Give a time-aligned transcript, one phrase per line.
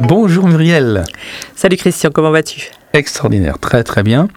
[0.00, 1.04] Bonjour Muriel.
[1.54, 2.70] Salut Christian, comment vas-tu?
[2.92, 4.28] Extraordinaire, très très bien.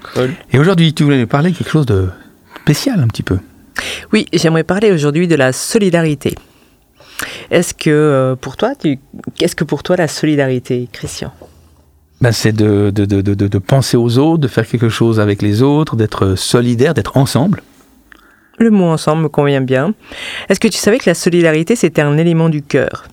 [0.53, 2.09] Et aujourd'hui, tu voulais nous parler de quelque chose de
[2.61, 3.39] spécial un petit peu.
[4.13, 6.35] Oui, j'aimerais parler aujourd'hui de la solidarité.
[7.51, 8.71] Est-ce que euh, pour toi,
[9.35, 11.33] qu'est-ce que pour toi la solidarité, Christian?
[12.21, 15.61] Ben, c'est de, de, de, de, penser aux autres, de faire quelque chose avec les
[15.61, 17.63] autres, d'être solidaire, d'être ensemble.
[18.57, 19.93] Le mot ensemble me convient bien.
[20.49, 23.07] Est-ce que tu savais que la solidarité, c'était un élément du cœur?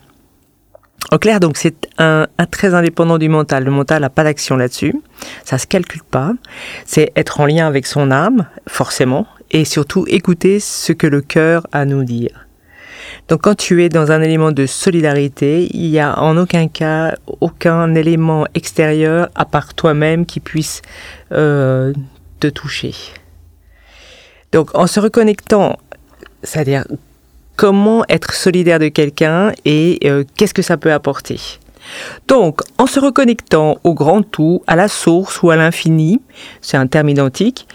[1.12, 3.64] Au clair, donc c'est un, très indépendant du mental.
[3.64, 4.94] Le mental n'a pas d'action là-dessus.
[5.44, 6.32] Ça se calcule pas.
[6.84, 11.66] C'est être en lien avec son âme, forcément, et surtout écouter ce que le cœur
[11.72, 12.46] a à nous dire.
[13.28, 17.14] Donc quand tu es dans un élément de solidarité, il n'y a en aucun cas
[17.40, 20.82] aucun élément extérieur à part toi-même qui puisse
[21.32, 21.92] euh,
[22.40, 22.94] te toucher.
[24.52, 25.78] Donc en se reconnectant,
[26.42, 26.84] c'est-à-dire
[27.56, 31.40] comment être solidaire de quelqu'un et euh, qu'est-ce que ça peut apporter.
[32.28, 36.20] Donc, en se reconnectant au grand tout, à la source ou à l'infini,
[36.60, 37.66] c'est un terme identique,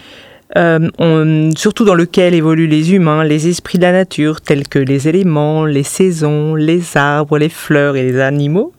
[0.56, 5.08] euh, surtout dans lequel évoluent les humains, les esprits de la nature, tels que les
[5.08, 8.72] éléments, les saisons, les arbres, les fleurs et les animaux,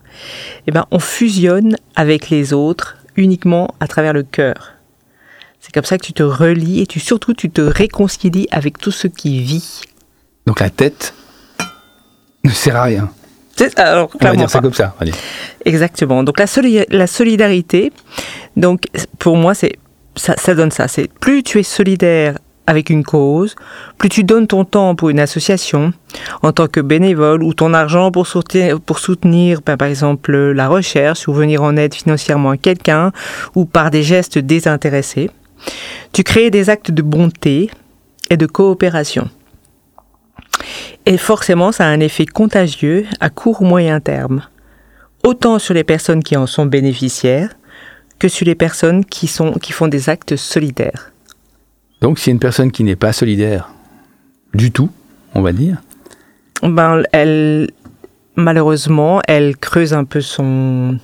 [0.68, 4.74] eh ben, on fusionne avec les autres uniquement à travers le cœur.
[5.60, 8.92] C'est comme ça que tu te relis et tu, surtout tu te réconcilies avec tout
[8.92, 9.82] ce qui vit
[10.46, 11.14] donc la tête
[12.44, 13.10] ne sert à rien.
[13.78, 14.96] Alors, on va dire ça comme ça.
[15.64, 16.24] Exactement.
[16.24, 16.46] Donc la,
[16.90, 17.94] la, solidarité,
[18.58, 18.86] donc
[19.20, 19.78] pour moi, c'est
[20.16, 20.88] ça, ça donne ça.
[20.88, 23.56] C'est plus tu es solidaire avec une cause,
[23.98, 25.94] plus tu donnes ton temps pour une association
[26.42, 30.68] en tant que bénévole ou ton argent pour soutenir, pour soutenir ben, par exemple la
[30.68, 33.12] recherche ou venir en aide financièrement à quelqu'un
[33.56, 35.30] ou par des gestes désintéressés,
[36.14, 37.70] tu crées des actes de bonté
[38.30, 39.30] et de coopération.
[41.06, 44.44] Et forcément, ça a un effet contagieux à court ou moyen terme,
[45.24, 47.56] autant sur les personnes qui en sont bénéficiaires
[48.20, 51.12] que sur les personnes qui, sont, qui font des actes solidaires.
[52.02, 53.70] Donc, si une personne qui n'est pas solidaire
[54.54, 54.90] du tout,
[55.34, 55.82] on va dire,
[56.62, 57.70] ben, elle,
[58.36, 61.00] malheureusement, elle creuse un peu son,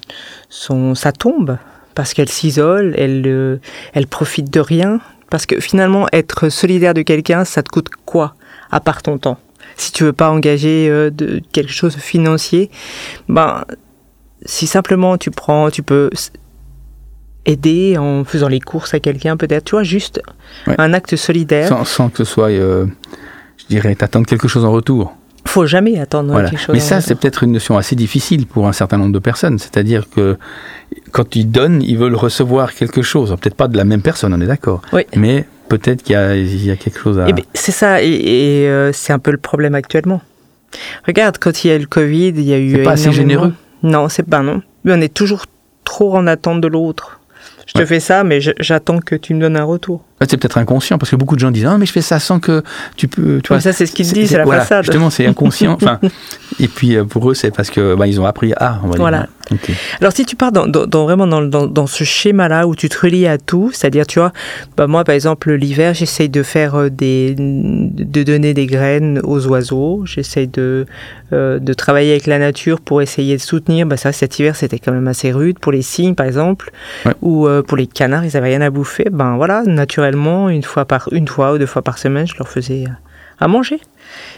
[0.50, 1.58] son, sa tombe
[1.94, 3.58] parce qu'elle s'isole, elle, euh,
[3.94, 5.02] elle profite de rien.
[5.30, 8.36] Parce que finalement, être solidaire de quelqu'un, ça te coûte quoi
[8.72, 9.38] à part ton temps?
[9.80, 12.70] Si tu veux pas engager euh, de quelque chose de financier,
[13.28, 13.64] ben
[14.46, 16.10] si simplement tu prends, tu peux
[17.46, 20.22] aider en faisant les courses à quelqu'un peut-être, tu vois, juste
[20.68, 21.86] un acte solidaire.
[21.86, 22.86] Sans, que ce soit, euh,
[23.58, 25.16] je dirais, t'attendre quelque chose en retour.
[25.46, 26.74] Faut jamais attendre quelque chose.
[26.74, 29.58] Mais ça, c'est peut-être une notion assez difficile pour un certain nombre de personnes.
[29.58, 30.38] C'est-à-dire que
[31.12, 33.36] quand ils donnent, ils veulent recevoir quelque chose.
[33.42, 34.82] Peut-être pas de la même personne, on est d'accord.
[34.94, 35.08] Oui.
[35.16, 37.30] Mais peut-être qu'il y, a quelque chose à.
[37.30, 40.22] Eh ben, c'est ça, et, euh, c'est un peu le problème actuellement.
[41.08, 42.72] Regarde, quand il y a eu le Covid, il y a eu.
[42.72, 43.54] C'est pas assez généreux.
[43.84, 44.62] Non, c'est pas non.
[44.84, 45.46] Mais on est toujours
[45.86, 47.20] trop en attente de l'autre.
[47.68, 50.04] Je te fais ça, mais j'attends que tu me donnes un retour.
[50.22, 52.40] C'est peut-être inconscient, parce que beaucoup de gens disent Ah, mais je fais ça sans
[52.40, 52.64] que
[52.98, 53.42] tu peux.
[53.42, 54.86] Tu vois, ça, c'est ce qu'ils disent, c'est la façade.
[54.86, 55.74] Justement, c'est inconscient.
[55.82, 56.00] enfin,
[56.60, 58.98] et puis, euh, pour eux, c'est parce que bah, ils ont appris Ah, on va
[58.98, 59.28] voilà.
[60.00, 63.28] Alors, si tu pars dans, dans, vraiment dans, dans, ce schéma-là où tu te relis
[63.28, 64.32] à tout, c'est-à-dire, tu vois,
[64.78, 67.36] bah, moi, par exemple, l'hiver, j'essaye de faire euh, des.
[67.38, 70.04] de donner des graines aux oiseaux.
[70.06, 70.86] J'essaye de,
[71.34, 73.86] euh, de travailler avec la nature pour essayer de soutenir.
[73.86, 76.72] Bah, ça, cet hiver, c'était quand même assez rude pour les cygnes, par exemple,
[77.22, 79.06] ou pour les canards, ils n'avaient rien à bouffer.
[79.12, 82.48] Ben voilà, naturellement une fois par une fois ou deux fois par semaine, je leur
[82.48, 82.92] faisais euh,
[83.40, 83.80] à manger.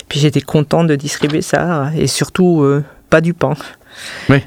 [0.07, 3.53] Puis j'étais contente de distribuer ça et surtout euh, pas du pain.
[4.29, 4.39] Oui.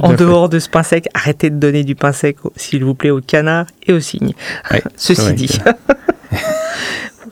[0.00, 3.10] en dehors de ce pain sec, arrêtez de donner du pain sec, s'il vous plaît,
[3.10, 4.34] aux canards et aux cygnes.
[4.96, 5.58] Ceci dit.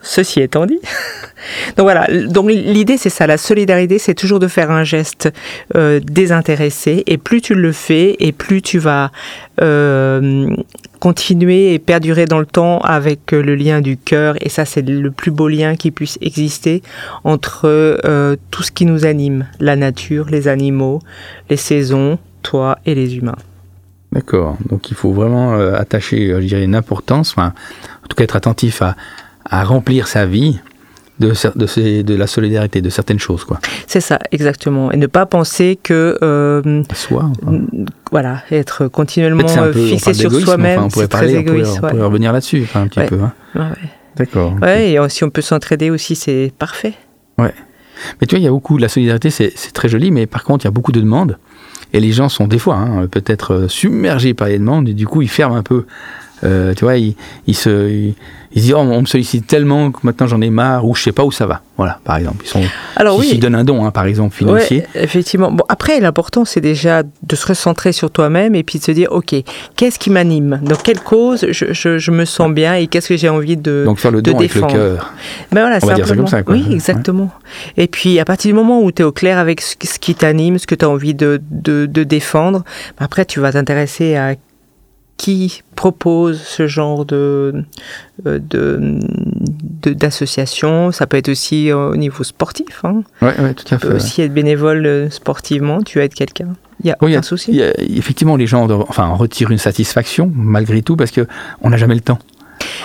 [0.02, 0.80] Ceci étant dit.
[1.76, 5.32] Donc voilà, donc l'idée c'est ça, la solidarité c'est toujours de faire un geste
[5.74, 9.10] euh, désintéressé et plus tu le fais et plus tu vas
[9.60, 10.48] euh,
[11.00, 14.86] continuer et perdurer dans le temps avec euh, le lien du cœur et ça c'est
[14.86, 16.82] le plus beau lien qui puisse exister
[17.24, 17.98] entre
[18.50, 21.00] tout ce qui nous anime, la nature, les animaux,
[21.48, 23.36] les saisons, toi et les humains.
[24.12, 27.52] D'accord, donc il faut vraiment attacher, je dirais, une importance, en
[28.08, 28.96] tout cas être attentif à,
[29.50, 30.60] à remplir sa vie
[31.18, 33.44] de, de, de, la solidarité, de certaines choses.
[33.44, 33.60] quoi.
[33.86, 34.90] C'est ça, exactement.
[34.90, 36.18] Et ne pas penser que...
[36.22, 37.30] Euh, Soi.
[38.10, 42.86] Voilà, être continuellement fixé sur soi-même, on pourrait parler, égoïste, on pourrait, revenir là-dessus un
[42.86, 43.18] petit peu.
[43.20, 43.32] Hein.
[43.54, 44.54] Ouais, D'accord.
[44.62, 46.94] Ouais, et si on peut s'entraider aussi, c'est parfait.
[47.38, 47.52] Ouais.
[48.20, 50.64] Mais tu vois, il y a beaucoup, la solidarité, c'est très joli, mais par contre,
[50.64, 51.38] il y a beaucoup de demandes.
[51.92, 55.06] Et les gens sont des fois hein, peut-être euh, submergés par les demandes, et du
[55.06, 55.86] coup, ils ferment un peu
[56.44, 57.14] euh, tu vois, il,
[57.46, 58.14] il se, il,
[58.52, 61.02] il se dit, oh, on me sollicite tellement que maintenant j'en ai marre, ou je
[61.02, 61.60] sais pas où ça va.
[61.76, 62.44] Voilà, par exemple.
[62.44, 62.62] Ils sont,
[62.96, 64.84] Alors oui, donnent un don, hein, par exemple, financier.
[64.94, 65.52] Ouais, effectivement.
[65.52, 69.08] Bon, après, l'important, c'est déjà de se recentrer sur toi-même et puis de se dire,
[69.12, 69.34] OK,
[69.76, 70.60] qu'est-ce qui m'anime?
[70.62, 73.84] Dans quelle cause je, je- je me sens bien et qu'est-ce que j'ai envie de,
[73.86, 75.12] Donc faire le don avec le cœur.
[75.52, 76.54] Ben voilà, On va dire ça comme ça, quoi.
[76.54, 76.74] Oui, Ouais.
[76.74, 77.30] exactement.
[77.76, 80.14] Et puis, à partir du moment où tu es au clair avec ce, ce qui
[80.14, 82.64] t'anime, ce que tu as envie de, de, de défendre,
[82.98, 84.34] ben après, tu vas t'intéresser à
[85.20, 87.62] qui propose ce genre de
[88.26, 88.98] euh, de
[89.82, 90.92] de- d'association.
[90.92, 92.80] Ça peut être aussi au niveau sportif.
[92.84, 93.02] Hein.
[93.20, 93.88] Ouais, ouais, tout à Tu fait.
[93.88, 95.82] peux aussi être bénévole euh, sportivement.
[95.82, 96.48] Tu aides quelqu'un.
[96.82, 97.50] Il y a Oui, aucun souci.
[97.50, 101.10] il y a- effectivement, les gens doivent- enfin, en retirent une satisfaction, malgré tout, parce
[101.10, 101.26] que
[101.60, 102.18] on n'a jamais le temps.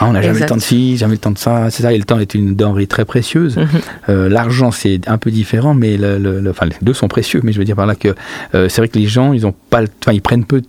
[0.02, 1.94] Hein, on n'a jamais le temps de ci, jamais le temps de ça, c'est ça.
[1.94, 3.56] Et le temps est une denrée très précieuse.
[3.58, 3.68] Mhm.
[4.10, 7.40] Euh, L'argent, c'est un peu différent, mais le, le- le- enfin, les deux sont précieux.
[7.44, 8.10] Mais je veux dire par là que
[8.56, 10.60] euh, c'est vrai que les gens, ils ont pas, enfin, ils prennent peu.
[10.60, 10.68] de-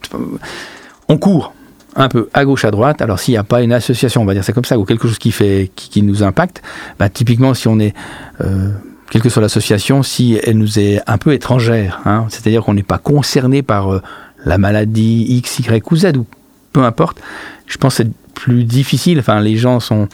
[1.08, 1.52] on court
[1.94, 3.00] un peu à gauche, à droite.
[3.00, 5.08] Alors s'il n'y a pas une association, on va dire c'est comme ça, ou quelque
[5.08, 6.62] chose qui fait, qui, qui nous impacte,
[6.98, 7.94] bah, typiquement si on est
[8.42, 8.70] euh,
[9.10, 12.82] quelle que soit l'association, si elle nous est un peu étrangère, hein, c'est-à-dire qu'on n'est
[12.82, 14.02] pas concerné par euh,
[14.44, 16.26] la maladie X, Y ou Z, ou
[16.72, 17.20] peu importe,
[17.66, 19.18] je pense que c'est plus difficile.
[19.18, 20.08] Enfin, les gens sont,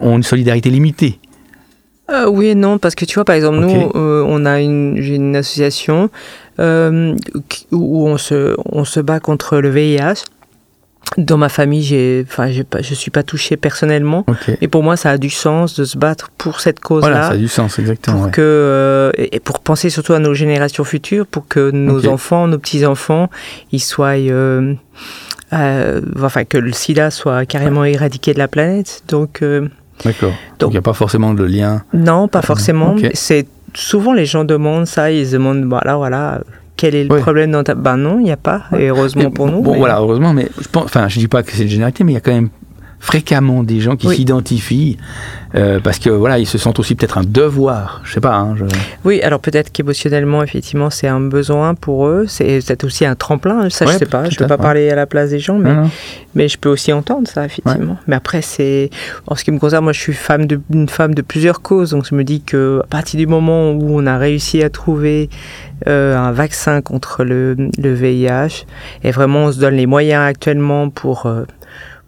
[0.00, 1.18] ont une solidarité limitée.
[2.10, 5.00] Euh, oui et non, parce que tu vois, par exemple, nous, euh, on a une,
[5.00, 6.10] j'ai une association
[6.58, 10.24] où on se, on se bat contre le VIH.
[11.18, 14.56] Dans ma famille, j'ai, enfin, pas, je suis pas touché personnellement, Ok.
[14.60, 17.08] et pour moi, ça a du sens de se battre pour cette cause-là.
[17.08, 18.16] Voilà, ça a du sens, exactement.
[18.16, 18.30] pour ouais.
[18.32, 22.58] que euh, et pour penser surtout à nos générations futures, pour que nos enfants, nos
[22.58, 23.28] petits enfants,
[23.70, 24.74] ils soient, euh,
[25.52, 29.02] euh, enfin que le SIDA soit carrément éradiqué de la planète.
[29.06, 29.68] Donc euh,
[30.04, 30.32] D'accord.
[30.58, 31.84] Donc il n'y a pas forcément de lien.
[31.92, 32.96] non, pas forcément.
[33.12, 36.40] C'est souvent les gens demandent ça, ils se demandent voilà voilà
[36.76, 39.46] quel est le problème dans ta ben non, il n'y a pas et heureusement pour
[39.46, 39.62] nous.
[39.62, 42.02] Bon, mais- voilà, heureusement, mais je pense, enfin, je dis pas que c'est une généralité,
[42.04, 42.48] mais il y a quand même
[43.04, 44.16] fréquemment des gens qui Oui.
[44.16, 44.96] s'identifient
[45.54, 48.00] euh, parce que voilà, ils se sentent aussi peut-être un devoir.
[48.04, 48.34] Je sais pas.
[48.34, 48.64] Hein, je-
[49.04, 52.24] Oui, alors peut-être qu'émotionnellement, effectivement, c'est un besoin pour eux.
[52.26, 53.68] C'est peut-être aussi un tremplin.
[53.70, 54.28] Ça, Ouais, je sais pas.
[54.30, 55.90] Je peux pas parler à la place des gens, mais Non, non.
[56.34, 57.98] Mais je peux aussi entendre ça, effectivement.
[58.08, 58.90] Mais après, c'est.
[59.28, 61.90] En ce qui me concerne, moi, je suis femme de, une femme de plusieurs causes.
[61.90, 65.28] Donc, je me dis que à partir du moment où on a réussi à trouver
[65.86, 68.64] euh, un vaccin contre le, le VIH,
[69.04, 71.26] et vraiment, on se donne les moyens actuellement pour.
[71.26, 71.44] euh,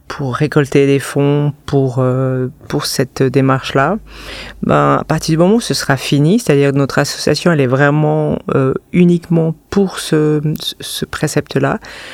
[0.08, 3.98] pour récolter des fonds pour, euh, pour cette démarche-là,
[4.62, 7.66] ben, à partir du moment où ce sera fini, c'est-à-dire que notre association, elle est
[7.66, 10.40] vraiment euh, uniquement pour ce,
[10.80, 11.72] ce précepte-là,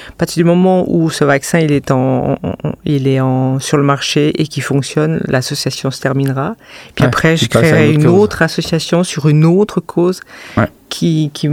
[0.09, 2.39] à partir du moment où ce vaccin il est en,
[2.85, 6.57] il est en sur le marché et qui fonctionne, l'association se terminera.
[6.95, 8.21] Puis Ouais, après, je créerai une cause.
[8.21, 10.21] autre association sur une autre cause
[10.57, 10.69] Ouais.
[10.93, 11.49] Qui qui,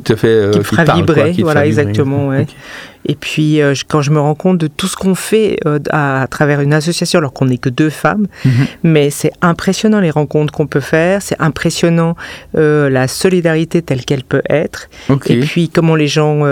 [0.00, 1.66] te fait, euh, qui me fera vibrer, voilà vibrer.
[1.66, 2.28] exactement.
[2.28, 2.46] Ouais.
[3.06, 6.22] Et puis euh, quand je me rends compte de tout ce qu'on fait euh, à,
[6.22, 8.66] à travers une association, alors qu'on n'est que deux femmes, Mhm.
[8.82, 12.14] mais c'est impressionnant les rencontres qu'on peut faire, c'est impressionnant
[12.56, 14.88] euh, la solidarité telle qu'elle peut être.
[15.26, 16.42] Et puis comment les gens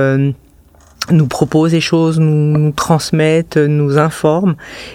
[1.10, 4.54] nous proposent des choses, nous, transmettent, nous informent,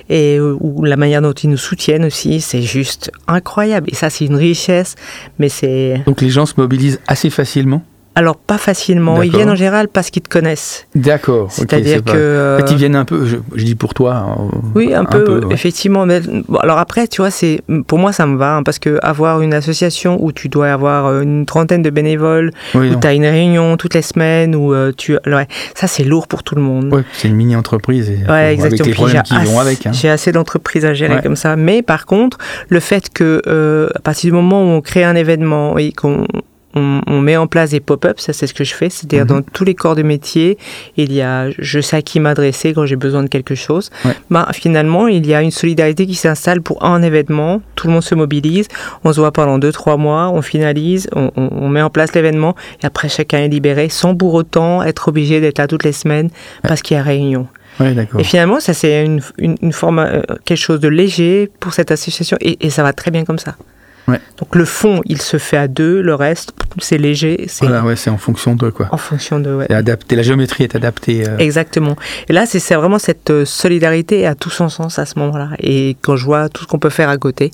[0.09, 3.89] et euh, ou la manière dont ils nous soutiennent aussi, c'est juste incroyable.
[3.91, 4.95] Et ça, c'est une richesse,
[5.39, 7.83] mais c'est Donc les gens se mobilisent assez facilement?
[8.15, 9.21] Alors pas facilement.
[9.21, 10.87] Ils viennent en général parce qu'ils te connaissent.
[10.95, 11.51] D'accord.
[11.51, 13.25] C'est-à-dire pas- que euh, En fait, ils viennent un peu.
[13.25, 14.25] Je, je dis pour toi.
[14.53, 15.53] euh, Oui, un, peu, ouais.
[15.53, 16.05] effectivement.
[16.05, 18.97] Mais, bon, alors après, tu vois, c'est pour moi ça me va hein, parce que
[19.01, 23.05] avoir une association où tu dois avoir euh, une trentaine de bénévoles, Oui, où tu
[23.07, 26.55] as une réunion toutes les semaines, où euh, tu, ouais, ça c'est lourd pour tout
[26.55, 26.93] le monde.
[26.93, 28.09] Ouais, c'est une mini entreprise.
[28.09, 28.87] Et, Ouais, avec exactement.
[28.87, 29.85] les problèmes j'ai qui vont assez- avec.
[29.87, 29.91] hein.
[29.93, 31.55] J'ai assez d'entreprises à gérer comme ça.
[31.55, 32.37] Mais par contre,
[32.69, 36.25] le fait que euh, à partir du moment où on crée un événement et qu'on
[36.75, 39.27] on, on met en place des pop-ups, ça c'est ce que je fais, c'est-à-dire Mhm.
[39.27, 40.57] dans tous les corps de métier,
[40.97, 43.89] il y a, je sais à qui m'adresser quand j'ai besoin de quelque chose.
[44.03, 44.11] Ouais.
[44.29, 48.03] Ben, finalement, il y a une solidarité qui s'installe pour un événement, tout le monde
[48.03, 48.67] se mobilise,
[49.03, 52.13] on se voit pendant deux, trois mois, on finalise, on, on- on met en place
[52.13, 55.91] l'événement, et après chacun est libéré, sans pour autant être obligé d'être là toutes les
[55.93, 56.29] semaines
[56.63, 57.47] parce qu'il y a réunion.
[57.79, 57.93] Ouais.
[58.19, 61.91] Et finalement, ça c'est une, une, une forme, euh, quelque chose de léger pour cette
[61.91, 63.55] association et, et ça va très bien comme ça.
[64.07, 64.19] Ouais.
[64.37, 67.95] Donc le fond, il se fait à deux, le reste, c'est léger, c'est Voilà, ouais,
[67.95, 68.87] c'est en fonction de quoi.
[68.91, 69.53] en fonction de...
[69.55, 69.71] ouais.
[69.71, 70.15] Adapté.
[70.15, 71.27] La géométrie est adaptée.
[71.27, 71.95] euh, Exactement.
[72.29, 75.49] Et là, c'est c'est vraiment cette euh, solidarité à tout son sens à ce moment-là.
[75.59, 77.51] Et quand je vois tout ce qu'on peut faire à côté,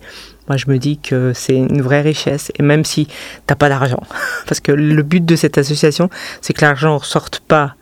[0.50, 2.51] moi, je me dis que c'est une vraie richesse.
[2.60, 3.08] Et même si
[3.48, 4.01] t'as pas d'argent,
[4.48, 6.10] parce que le but de cette association,
[6.41, 7.75] c'est que l'argent ne sorte pas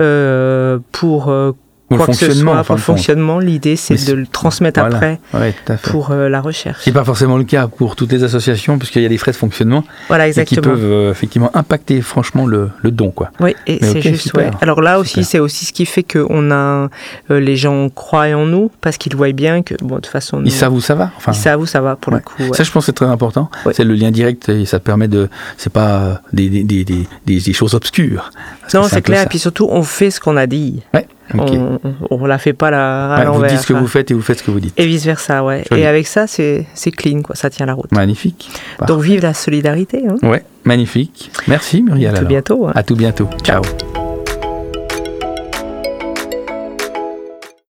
[0.00, 1.52] euh, pour euh,
[1.90, 3.38] Ou le que ce fonctionnement, soit de le fonctionnement.
[3.38, 4.96] L'idée, c'est de le transmettre Voilà.
[4.96, 5.54] après Ouais,
[5.84, 6.80] pour euh, la recherche.
[6.82, 9.36] C'est pas forcément le cas pour toutes les associations, puisqu'il y a des frais de
[9.36, 13.10] fonctionnement Voilà, et qui peuvent euh, effectivement impacter franchement le, le don.
[13.10, 13.30] Quoi.
[13.40, 14.50] Oui, et c'est juste, ouais.
[14.60, 16.88] Alors là aussi, c'est aussi ce qui fait que on a,
[17.30, 20.40] euh, les gens croient en nous parce qu'ils voient bien que, bon, de toute façon,
[20.40, 21.10] nous, Ils savent où ça va.
[21.16, 22.20] Enfin, ils savent où ça va pour ouais.
[22.38, 22.54] le coup.
[22.54, 23.50] Ça, je pense c'est très important.
[23.72, 25.28] C'est le lien direct et ça permet de.
[25.56, 28.30] C'est pas euh, des, des, des, des, des- des choses obscures.
[28.74, 29.22] Non, c'est clair.
[29.22, 30.82] Et puis surtout, on fait ce qu'on a dit.
[30.94, 31.78] Ouais, On,
[32.10, 34.22] on la fait pas la, à Ouais, vous dites ce que vous faites et vous
[34.22, 34.74] faites ce que vous dites.
[34.78, 35.64] Et vice versa, ouais.
[35.70, 35.82] Joli.
[35.82, 36.66] Et avec ça, c'est
[36.96, 37.34] clean, quoi.
[37.36, 37.92] Ça tient la route.
[37.92, 38.50] Magnifique.
[38.86, 40.04] Donc vive la solidarité.
[40.08, 40.16] Hein.
[40.26, 41.30] Ouais, magnifique.
[41.46, 42.08] Merci Muriel.
[42.08, 42.28] À tout alors.
[42.28, 42.66] bientôt.
[42.68, 42.72] hein.
[42.74, 43.28] À tout bientôt.
[43.42, 43.62] Ciao.